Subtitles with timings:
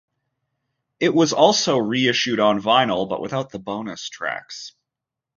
[0.99, 4.73] It was also reissued on vinyl, but without the bonus tracks.